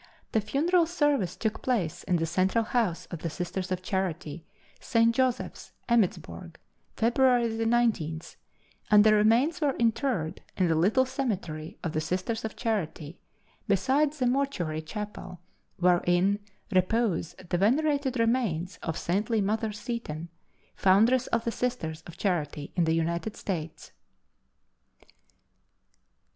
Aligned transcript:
The 0.31 0.41
funeral 0.41 0.87
service 0.87 1.35
took 1.35 1.61
place 1.61 2.03
in 2.05 2.15
the 2.15 2.25
Central 2.25 2.63
House 2.63 3.05
of 3.11 3.19
the 3.19 3.29
Sisters 3.29 3.71
of 3.71 3.83
Charity, 3.83 4.43
St. 4.79 5.13
Joseph's, 5.13 5.73
Emmittsburg, 5.87 6.55
February 6.97 7.49
19, 7.63 8.19
and 8.89 9.03
the 9.03 9.13
remains 9.13 9.61
were 9.61 9.75
interred 9.77 10.41
in 10.57 10.67
the 10.69 10.73
little 10.73 11.05
cemetery 11.05 11.77
of 11.83 11.91
the 11.93 12.01
Sisters 12.01 12.43
of 12.43 12.55
Charity, 12.55 13.19
besides 13.67 14.17
the 14.17 14.25
mortuary 14.25 14.81
chapel, 14.81 15.39
wherein 15.77 16.39
repose 16.71 17.35
the 17.49 17.59
venerated 17.59 18.17
remains 18.17 18.79
of 18.81 18.97
Saintly 18.97 19.39
Mother 19.39 19.71
Seton, 19.71 20.29
foundress 20.75 21.27
of 21.27 21.45
the 21.45 21.51
Sisters 21.51 22.01
of 22.07 22.17
Charity 22.17 22.73
in 22.75 22.85
the 22.85 22.95
United 22.95 23.37
States. 23.37 23.91